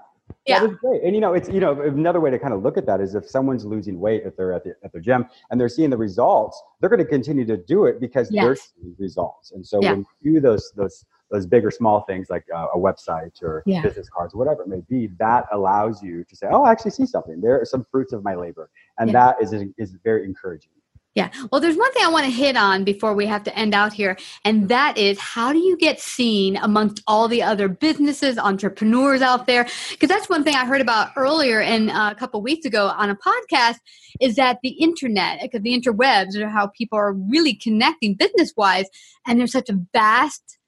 yeah. 0.47 0.61
That 0.61 0.71
is 0.71 0.77
great. 0.77 1.03
And 1.03 1.15
you 1.15 1.21
know, 1.21 1.33
it's 1.33 1.49
you 1.49 1.61
know, 1.61 1.81
another 1.81 2.21
way 2.21 2.31
to 2.31 2.39
kind 2.39 2.53
of 2.53 2.63
look 2.63 2.77
at 2.77 2.87
that 2.87 3.01
is 3.01 3.15
if 3.15 3.29
someone's 3.29 3.65
losing 3.65 3.99
weight 3.99 4.23
if 4.25 4.37
they're 4.37 4.53
at 4.53 4.65
the 4.65 4.75
at 4.85 4.93
their 4.93 5.01
gym 5.01 5.27
and 5.51 5.61
they're 5.61 5.69
seeing 5.69 5.91
the 5.91 5.97
results, 5.97 6.63
they're 6.81 6.91
going 6.91 7.03
to 7.03 7.09
continue 7.09 7.47
to 7.47 7.57
do 7.57 7.87
it 7.87 8.01
because 8.01 8.31
yes. 8.31 8.45
they're 8.45 8.57
seeing 8.57 8.95
results. 8.99 9.53
And 9.53 9.67
so 9.67 9.81
yeah. 9.81 9.93
when 9.93 10.07
you 10.21 10.35
do 10.35 10.41
those 10.41 10.71
those 10.77 11.05
those 11.31 11.47
big 11.47 11.65
or 11.65 11.71
small 11.71 12.03
things 12.03 12.29
like 12.29 12.45
uh, 12.55 12.67
a 12.75 12.79
website 12.79 13.43
or 13.43 13.63
yeah. 13.67 13.81
business 13.81 14.09
cards, 14.11 14.35
or 14.35 14.39
whatever 14.39 14.63
it 14.63 14.69
may 14.69 14.83
be, 14.89 15.09
that 15.19 15.47
allows 15.53 16.03
you 16.03 16.25
to 16.25 16.37
say, 16.37 16.47
"Oh, 16.51 16.65
I 16.65 16.73
actually 16.73 16.91
see 16.91 17.07
something. 17.07 17.41
There 17.41 17.61
are 17.61 17.65
some 17.65 17.87
fruits 17.91 18.13
of 18.13 18.23
my 18.23 18.35
labor," 18.35 18.71
and 18.99 19.11
yeah. 19.11 19.13
that 19.13 19.43
is 19.43 19.53
is 19.79 19.97
very 20.05 20.25
encouraging. 20.25 20.71
Yeah. 21.15 21.31
Well, 21.53 21.61
there's 21.61 21.77
one 21.77 21.93
thing 21.93 22.05
I 22.05 22.11
want 22.11 22.25
to 22.25 22.31
hit 22.31 22.57
on 22.57 22.83
before 22.83 23.15
we 23.15 23.25
have 23.27 23.45
to 23.45 23.57
end 23.57 23.73
out 23.73 23.93
here, 23.93 24.19
and 24.45 24.69
that 24.69 24.99
is 24.99 25.19
how 25.21 25.53
do 25.53 25.61
you 25.61 25.77
get 25.77 26.01
seen 26.01 26.57
amongst 26.57 27.03
all 27.07 27.29
the 27.29 27.41
other 27.41 27.69
businesses, 27.69 28.37
entrepreneurs 28.37 29.23
out 29.23 29.47
there? 29.47 29.69
Because 29.91 30.09
that's 30.09 30.29
one 30.29 30.43
thing 30.43 30.57
I 30.57 30.65
heard 30.65 30.81
about 30.81 31.11
earlier 31.17 31.61
and 31.61 31.91
uh, 31.91 32.11
a 32.11 32.19
couple 32.19 32.43
weeks 32.43 32.67
ago 32.67 32.89
on 32.89 33.11
a 33.11 33.17
podcast 33.17 33.77
is 34.21 34.35
that 34.37 34.59
the 34.65 34.71
internet, 34.71 35.41
because 35.41 35.63
the 35.63 35.81
interwebs 35.81 36.35
are 36.37 36.49
how 36.49 36.67
people 36.67 36.99
are 36.99 37.13
really 37.13 37.55
connecting 37.55 38.15
business 38.15 38.53
wise, 38.57 38.87
and 39.25 39.39
there's 39.39 39.53
such 39.53 39.69
a 39.69 39.79
vast 39.93 40.59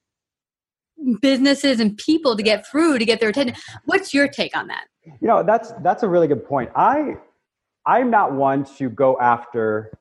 businesses 1.21 1.81
and 1.81 1.97
people 1.97 2.37
to 2.37 2.43
get 2.43 2.67
through 2.67 2.99
to 2.99 3.05
get 3.05 3.19
their 3.19 3.31
attention. 3.31 3.57
What's 3.85 4.15
your 4.15 4.29
take 4.29 4.57
on 4.57 4.69
that? 4.69 4.85
You 5.05 5.29
know, 5.29 5.43
that's 5.43 5.73
that's 5.83 6.05
a 6.05 6.09
really 6.09 6.29
good 6.29 6.47
point. 6.47 6.71
I 6.77 7.17
I'm 7.87 8.11
not 8.11 8.33
one 8.33 8.65
to 8.77 8.91
go 8.91 9.19
after 9.21 9.93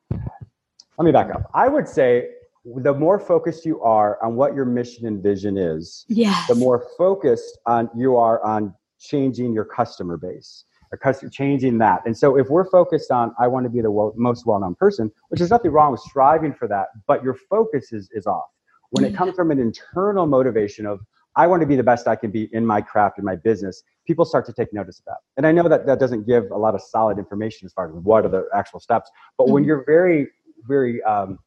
let 0.98 1.06
me 1.06 1.12
back 1.12 1.34
up. 1.34 1.50
I 1.54 1.68
would 1.68 1.88
say 1.88 2.30
the 2.78 2.94
more 2.94 3.20
focused 3.20 3.66
you 3.66 3.82
are 3.82 4.22
on 4.24 4.36
what 4.36 4.56
your 4.56 4.66
mission 4.66 5.06
and 5.06 5.22
vision 5.22 5.58
is, 5.58 6.06
yes. 6.08 6.48
the 6.48 6.56
more 6.56 6.88
focused 6.98 7.60
on 7.66 7.90
you 7.96 8.16
are 8.16 8.44
on 8.44 8.74
changing 9.00 9.54
your 9.54 9.66
customer 9.66 10.18
base 10.18 10.64
or 10.92 11.14
changing 11.30 11.78
that. 11.80 12.02
And 12.06 12.18
so 12.18 12.38
if 12.38 12.50
we're 12.50 12.70
focused 12.70 13.12
on 13.12 13.36
I 13.38 13.48
want 13.48 13.66
to 13.66 13.70
be 13.70 13.82
the 13.82 13.92
well, 13.92 14.14
most 14.16 14.46
well-known 14.46 14.76
person, 14.76 15.12
which 15.30 15.42
is 15.42 15.50
nothing 15.50 15.72
wrong 15.72 15.92
with 15.92 16.02
striving 16.02 16.54
for 16.54 16.68
that, 16.70 16.88
but 17.08 17.24
your 17.24 17.36
focus 17.50 17.92
is 17.92 18.10
is 18.14 18.26
off. 18.26 18.46
When 18.92 19.04
it 19.04 19.16
comes 19.16 19.32
mm-hmm. 19.32 19.36
from 19.36 19.52
an 19.52 19.60
internal 19.60 20.26
motivation 20.26 20.86
of 20.86 21.02
I 21.36 21.48
want 21.48 21.62
to 21.62 21.68
be 21.68 21.76
the 21.76 21.84
best 21.84 22.08
I 22.08 22.16
can 22.16 22.32
be 22.32 22.50
in 22.54 22.66
my 22.66 22.82
craft 22.82 23.20
in 23.20 23.26
my 23.26 23.36
business, 23.36 23.84
people 24.06 24.26
start 24.26 24.46
to 24.46 24.54
take 24.54 24.74
notice 24.74 25.00
of 25.00 25.06
that. 25.06 25.18
And 25.38 25.46
I 25.46 25.52
know 25.52 25.68
that 25.68 25.86
that 25.86 26.00
doesn't 26.00 26.26
give 26.26 26.52
a 26.52 26.58
lot 26.58 26.76
of 26.76 26.82
solid 26.82 27.18
information 27.18 27.66
as 27.66 27.74
far 27.74 27.88
as 27.88 27.94
what 27.94 28.26
are 28.26 28.30
the 28.30 28.46
actual 28.54 28.80
steps, 28.80 29.10
but 29.38 29.46
mm-hmm. 29.46 29.54
when 29.54 29.64
you're 29.64 29.84
very 29.86 30.28
very 30.68 31.04
um, 31.04 31.40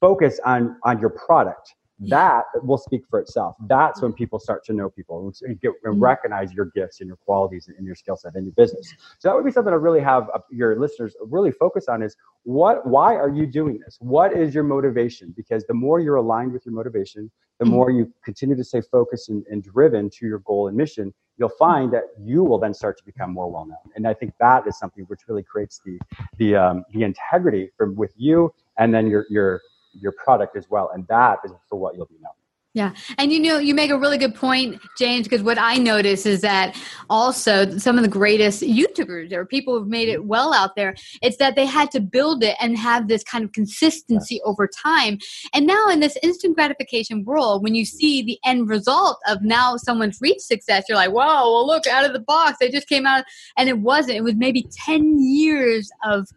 focused 0.00 0.40
on 0.44 0.76
on 0.84 1.00
your 1.00 1.10
product 1.10 1.74
that 2.08 2.44
will 2.62 2.78
speak 2.78 3.02
for 3.10 3.20
itself. 3.20 3.56
That's 3.66 4.00
when 4.00 4.12
people 4.12 4.38
start 4.38 4.64
to 4.64 4.72
know 4.72 4.88
people 4.88 5.32
and, 5.42 5.60
get, 5.60 5.72
and 5.84 5.94
mm-hmm. 5.94 6.02
recognize 6.02 6.52
your 6.52 6.66
gifts 6.74 7.00
and 7.00 7.08
your 7.08 7.16
qualities 7.16 7.68
and, 7.68 7.86
your 7.86 7.94
skill 7.94 8.16
set 8.16 8.34
and 8.34 8.44
your 8.44 8.54
business. 8.54 8.94
So 9.18 9.28
that 9.28 9.34
would 9.34 9.44
be 9.44 9.50
something 9.50 9.72
to 9.72 9.78
really 9.78 10.00
have 10.00 10.28
uh, 10.34 10.38
your 10.50 10.78
listeners 10.78 11.14
really 11.20 11.52
focus 11.52 11.88
on 11.88 12.02
is 12.02 12.16
what, 12.44 12.86
why 12.86 13.16
are 13.16 13.28
you 13.28 13.46
doing 13.46 13.78
this? 13.78 13.98
What 14.00 14.32
is 14.32 14.54
your 14.54 14.64
motivation? 14.64 15.34
Because 15.36 15.66
the 15.66 15.74
more 15.74 16.00
you're 16.00 16.16
aligned 16.16 16.52
with 16.52 16.64
your 16.64 16.74
motivation, 16.74 17.30
the 17.58 17.66
mm-hmm. 17.66 17.74
more 17.74 17.90
you 17.90 18.12
continue 18.24 18.56
to 18.56 18.64
stay 18.64 18.80
focused 18.80 19.28
and, 19.28 19.44
and 19.50 19.62
driven 19.62 20.08
to 20.10 20.26
your 20.26 20.38
goal 20.40 20.68
and 20.68 20.76
mission, 20.76 21.12
you'll 21.36 21.48
find 21.48 21.92
that 21.92 22.04
you 22.18 22.44
will 22.44 22.58
then 22.58 22.72
start 22.72 22.96
to 22.98 23.04
become 23.04 23.32
more 23.32 23.50
well 23.50 23.66
known. 23.66 23.78
And 23.94 24.06
I 24.06 24.14
think 24.14 24.32
that 24.40 24.66
is 24.66 24.78
something 24.78 25.04
which 25.04 25.20
really 25.28 25.42
creates 25.42 25.80
the 25.84 25.98
the 26.36 26.54
um, 26.54 26.84
the 26.92 27.02
integrity 27.02 27.70
from 27.76 27.96
with 27.96 28.12
you 28.16 28.52
and 28.78 28.94
then 28.94 29.06
your 29.06 29.26
your 29.30 29.60
your 29.92 30.12
product 30.12 30.56
as 30.56 30.68
well. 30.70 30.90
And 30.94 31.06
that 31.08 31.38
is 31.44 31.52
for 31.68 31.78
what 31.78 31.96
you'll 31.96 32.06
be 32.06 32.18
known. 32.20 32.32
Yeah. 32.72 32.92
And 33.18 33.32
you 33.32 33.40
know, 33.40 33.58
you 33.58 33.74
make 33.74 33.90
a 33.90 33.98
really 33.98 34.16
good 34.16 34.36
point, 34.36 34.80
James, 34.96 35.26
because 35.26 35.42
what 35.42 35.58
I 35.58 35.76
notice 35.76 36.24
is 36.24 36.40
that 36.42 36.76
also 37.08 37.76
some 37.78 37.96
of 37.96 38.04
the 38.04 38.08
greatest 38.08 38.62
YouTubers 38.62 39.32
or 39.32 39.44
people 39.44 39.76
who've 39.76 39.88
made 39.88 40.08
it 40.08 40.20
mm-hmm. 40.20 40.28
well 40.28 40.54
out 40.54 40.76
there, 40.76 40.94
it's 41.20 41.36
that 41.38 41.56
they 41.56 41.66
had 41.66 41.90
to 41.90 42.00
build 42.00 42.44
it 42.44 42.56
and 42.60 42.78
have 42.78 43.08
this 43.08 43.24
kind 43.24 43.42
of 43.42 43.50
consistency 43.50 44.40
over 44.44 44.68
time. 44.68 45.18
And 45.52 45.66
now 45.66 45.88
in 45.88 45.98
this 45.98 46.16
instant 46.22 46.54
gratification 46.54 47.24
world, 47.24 47.64
when 47.64 47.74
you 47.74 47.84
see 47.84 48.22
the 48.22 48.38
end 48.44 48.68
result 48.68 49.18
of 49.26 49.42
now 49.42 49.76
someone's 49.76 50.20
reached 50.20 50.42
success, 50.42 50.84
you're 50.88 50.96
like, 50.96 51.10
wow, 51.10 51.50
well, 51.50 51.66
look, 51.66 51.88
out 51.88 52.04
of 52.04 52.12
the 52.12 52.20
box, 52.20 52.58
they 52.60 52.70
just 52.70 52.88
came 52.88 53.04
out. 53.04 53.24
And 53.56 53.68
it 53.68 53.80
wasn't. 53.80 54.16
It 54.16 54.22
was 54.22 54.36
maybe 54.36 54.64
10 54.70 55.18
years 55.18 55.90
of 56.04 56.28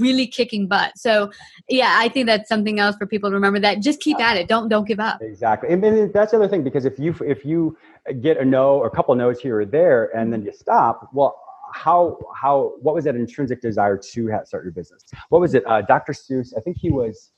really 0.00 0.26
kicking 0.26 0.66
butt. 0.66 0.92
So 0.96 1.30
yeah, 1.68 1.96
I 1.98 2.08
think 2.08 2.26
that's 2.26 2.48
something 2.48 2.78
else 2.78 2.96
for 2.96 3.06
people 3.06 3.30
to 3.30 3.34
remember 3.34 3.58
that 3.60 3.80
just 3.80 4.00
keep 4.00 4.20
at 4.20 4.36
it. 4.36 4.48
Don't 4.48 4.68
don't 4.68 4.86
give 4.86 5.00
up. 5.00 5.20
Exactly. 5.22 5.72
And, 5.72 6.12
that's 6.12 6.30
the 6.32 6.38
other 6.38 6.48
thing 6.48 6.62
because 6.62 6.84
if 6.84 6.98
you 6.98 7.14
if 7.24 7.44
you 7.44 7.76
get 8.20 8.36
a 8.38 8.44
no 8.44 8.78
or 8.78 8.86
a 8.86 8.90
couple 8.90 9.14
no's 9.14 9.40
here 9.40 9.60
or 9.60 9.64
there 9.64 10.16
and 10.16 10.32
then 10.32 10.42
you 10.42 10.52
stop, 10.52 11.08
well 11.12 11.38
how 11.74 12.18
how 12.34 12.74
what 12.80 12.94
was 12.94 13.04
that 13.04 13.16
intrinsic 13.16 13.60
desire 13.60 13.96
to 13.96 14.26
have, 14.28 14.46
start 14.46 14.64
your 14.64 14.72
business? 14.72 15.04
What 15.30 15.40
was 15.40 15.54
it? 15.54 15.64
Uh, 15.66 15.82
Dr. 15.82 16.12
Seuss, 16.12 16.52
I 16.56 16.60
think 16.60 16.76
he 16.78 16.90
was 16.90 17.30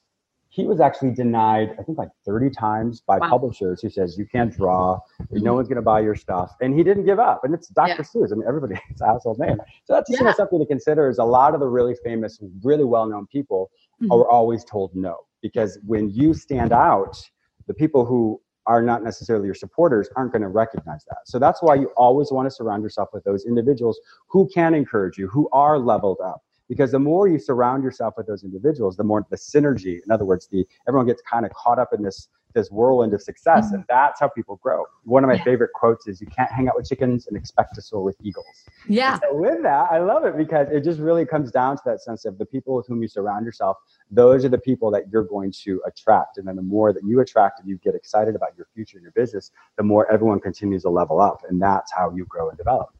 he 0.55 0.67
was 0.67 0.81
actually 0.81 1.11
denied, 1.11 1.75
I 1.81 1.83
think 1.83 1.99
like 1.99 2.11
30 2.25 2.51
times 2.51 3.01
by 3.01 3.19
wow. 3.19 3.29
publishers 3.29 3.83
who 3.83 3.91
says 3.91 4.17
you 4.17 4.25
can't 4.25 4.57
draw, 4.57 5.01
no 5.19 5.41
mm-hmm. 5.41 5.53
one's 5.53 5.67
going 5.67 5.77
to 5.77 5.83
buy 5.83 5.99
your 5.99 6.15
stuff. 6.15 6.53
And 6.61 6.79
he 6.79 6.85
didn't 6.85 7.07
give 7.07 7.19
up. 7.19 7.41
And 7.43 7.53
it's 7.53 7.67
Dr. 7.67 7.89
Yeah. 7.89 7.97
Seuss. 7.97 8.31
I 8.31 8.37
mean, 8.37 8.45
everybody, 8.47 8.81
it's 8.91 9.01
a 9.01 9.07
household 9.07 9.41
name. 9.41 9.57
So 9.85 9.95
that's 9.95 10.09
yeah. 10.09 10.19
you 10.19 10.25
know, 10.25 10.33
something 10.33 10.61
to 10.61 10.67
consider 10.67 11.09
is 11.09 11.19
a 11.19 11.25
lot 11.25 11.55
of 11.55 11.61
the 11.61 11.67
really 11.67 11.97
famous, 12.05 12.39
really 12.63 12.85
well-known 12.85 13.27
people 13.27 13.73
mm-hmm. 14.01 14.13
are 14.13 14.31
always 14.31 14.65
told 14.65 14.95
no. 14.95 15.17
Because 15.43 15.77
when 15.85 16.09
you 16.11 16.35
stand 16.35 16.73
out, 16.73 17.21
the 17.67 17.75
people 17.75 18.05
who 18.05 18.41
are 18.67 18.81
not 18.81 19.03
necessarily 19.03 19.47
your 19.47 19.57
supporters 19.57 20.09
aren't 20.15 20.31
going 20.31 20.43
to 20.43 20.49
recognize 20.49 21.05
that. 21.07 21.19
So 21.27 21.41
that's 21.41 21.63
why 21.63 21.75
you 21.75 21.89
always 21.97 22.31
want 22.31 22.47
to 22.47 22.51
surround 22.53 22.85
yourself 22.85 23.09
with 23.13 23.25
those 23.25 23.45
individuals 23.45 24.01
who 24.29 24.49
can 24.55 24.73
encourage 24.73 25.19
you, 25.19 25.27
who 25.27 25.49
are 25.53 25.81
leveled 25.81 26.19
up 26.25 26.44
because 26.69 26.93
the 26.93 26.99
more 26.99 27.29
you 27.29 27.39
surround 27.39 27.83
yourself 27.83 28.15
with 28.17 28.27
those 28.27 28.45
individuals 28.45 28.97
the 28.97 29.05
more 29.05 29.27
the 29.31 29.37
synergy 29.37 30.01
in 30.05 30.11
other 30.11 30.25
words 30.25 30.49
the 30.49 30.67
everyone 30.89 31.07
gets 31.07 31.23
kind 31.23 31.45
of 31.45 31.53
caught 31.53 31.79
up 31.79 31.93
in 31.93 32.03
this 32.03 32.29
this 32.55 32.71
whirlwind 32.71 33.13
of 33.13 33.21
success 33.21 33.67
mm-hmm. 33.67 33.77
and 33.77 33.85
that's 33.89 34.21
how 34.21 34.29
people 34.29 34.57
grow. 34.63 34.85
One 35.03 35.25
of 35.25 35.29
my 35.29 35.35
yeah. 35.35 35.45
favorite 35.45 35.71
quotes 35.75 36.07
is 36.07 36.21
you 36.21 36.29
can't 36.29 36.51
hang 36.51 36.69
out 36.69 36.77
with 36.77 36.89
chickens 36.89 37.27
and 37.27 37.37
expect 37.37 37.75
to 37.75 37.83
soar 37.83 38.03
with 38.03 38.17
eagles. 38.23 38.65
Yeah. 38.89 39.19
So 39.19 39.35
with 39.35 39.63
that 39.63 39.89
i 39.91 39.99
love 39.99 40.25
it 40.25 40.37
because 40.37 40.69
it 40.71 40.85
just 40.85 41.01
really 41.01 41.27
comes 41.27 41.51
down 41.51 41.77
to 41.77 41.83
that 41.87 42.01
sense 42.01 42.25
of 42.25 42.39
the 42.39 42.47
people 42.47 42.77
with 42.77 42.87
whom 42.87 43.03
you 43.03 43.09
surround 43.09 43.45
yourself 43.45 43.77
those 44.11 44.45
are 44.45 44.49
the 44.49 44.59
people 44.59 44.91
that 44.93 45.11
you're 45.11 45.25
going 45.25 45.53
to 45.65 45.83
attract. 45.87 46.39
And 46.39 46.47
then 46.47 46.57
the 46.57 46.63
more 46.63 46.93
that 46.93 47.03
you 47.05 47.21
attract 47.21 47.61
and 47.61 47.69
you 47.69 47.79
get 47.79 47.95
excited 47.95 48.37
about 48.37 48.51
your 48.57 48.69
future 48.75 48.97
and 48.97 49.03
your 49.03 49.13
business 49.13 49.51
the 49.77 49.83
more 49.83 50.11
everyone 50.11 50.41
continues 50.41 50.83
to 50.83 50.91
level 50.91 51.21
up. 51.21 51.43
And 51.49 51.61
that's 51.61 51.93
how 51.93 52.13
you 52.15 52.25
grow 52.27 52.49
and 52.49 52.57
develop 52.57 52.94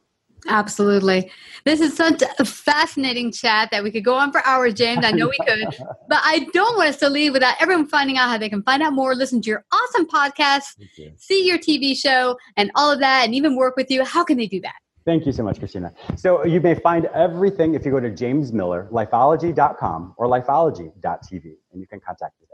Absolutely. 0.49 1.31
This 1.65 1.81
is 1.81 1.97
such 1.97 2.23
a 2.39 2.45
fascinating 2.45 3.33
chat 3.33 3.71
that 3.71 3.83
we 3.83 3.91
could 3.91 4.05
go 4.05 4.15
on 4.15 4.33
for 4.33 4.45
hours, 4.47 4.75
James. 4.75 5.05
I 5.05 5.13
know 5.13 5.29
we 5.29 5.39
could, 5.47 5.67
but 6.09 6.21
I 6.23 6.47
don't 6.53 6.77
want 6.77 6.91
us 6.91 6.97
to 6.99 7.09
leave 7.09 7.33
without 7.33 7.55
everyone 7.61 7.87
finding 7.87 8.19
out 8.19 8.29
how 8.29 8.39
they 8.39 8.49
can 8.49 8.63
find 8.63 8.83
out 8.83 8.93
more, 8.93 9.15
listen 9.15 9.41
to 9.43 9.51
your 9.51 9.65
awesome 9.73 10.07
podcast, 10.07 10.77
you. 10.97 11.13
see 11.17 11.47
your 11.47 11.59
TV 11.59 11.97
show, 11.97 12.37
and 12.57 12.71
all 12.75 12.93
of 12.93 13.01
that, 13.01 13.25
and 13.25 13.35
even 13.35 13.57
work 13.57 13.77
with 13.77 13.91
you. 13.91 14.05
How 14.05 14.25
can 14.25 14.37
they 14.37 14.47
do 14.47 14.61
that? 14.61 14.75
Thank 15.05 15.27
you 15.27 15.33
so 15.33 15.43
much, 15.43 15.59
Christina. 15.59 15.93
So 16.17 16.45
you 16.47 16.61
may 16.61 16.75
find 16.75 17.07
everything 17.07 17.75
if 17.75 17.85
you 17.85 17.91
go 17.91 18.01
to 18.01 18.11
James 18.11 18.53
Miller, 18.53 18.89
lifeology.com 18.91 20.15
or 20.17 20.27
lifeology.tv, 20.27 21.45
and 21.73 21.81
you 21.81 21.87
can 21.87 22.01
contact 22.01 22.35
me. 22.41 22.45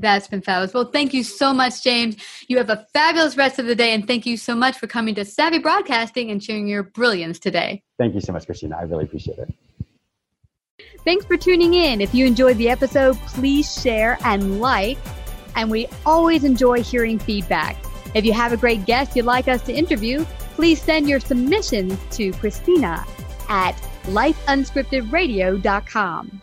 That's 0.00 0.28
been 0.28 0.40
fabulous. 0.40 0.72
Well, 0.72 0.86
thank 0.86 1.12
you 1.12 1.22
so 1.22 1.52
much, 1.52 1.82
James. 1.82 2.16
You 2.48 2.56
have 2.56 2.70
a 2.70 2.86
fabulous 2.94 3.36
rest 3.36 3.58
of 3.58 3.66
the 3.66 3.74
day, 3.74 3.92
and 3.92 4.06
thank 4.06 4.24
you 4.24 4.38
so 4.38 4.54
much 4.54 4.78
for 4.78 4.86
coming 4.86 5.14
to 5.16 5.26
Savvy 5.26 5.58
Broadcasting 5.58 6.30
and 6.30 6.42
sharing 6.42 6.66
your 6.66 6.84
brilliance 6.84 7.38
today. 7.38 7.82
Thank 7.98 8.14
you 8.14 8.22
so 8.22 8.32
much, 8.32 8.46
Christina. 8.46 8.78
I 8.78 8.84
really 8.84 9.04
appreciate 9.04 9.36
it. 9.38 9.52
Thanks 11.04 11.26
for 11.26 11.36
tuning 11.36 11.74
in. 11.74 12.00
If 12.00 12.14
you 12.14 12.24
enjoyed 12.24 12.56
the 12.56 12.70
episode, 12.70 13.18
please 13.26 13.78
share 13.80 14.16
and 14.24 14.58
like. 14.60 14.96
And 15.54 15.70
we 15.70 15.86
always 16.06 16.44
enjoy 16.44 16.82
hearing 16.82 17.18
feedback. 17.18 17.76
If 18.14 18.24
you 18.24 18.32
have 18.32 18.54
a 18.54 18.56
great 18.56 18.86
guest 18.86 19.14
you'd 19.14 19.26
like 19.26 19.48
us 19.48 19.60
to 19.62 19.72
interview, 19.72 20.24
please 20.54 20.80
send 20.80 21.06
your 21.08 21.18
submissions 21.20 21.98
to 22.12 22.32
Christina 22.32 23.04
at 23.48 23.72
lifeunscriptedradio.com. 24.04 26.42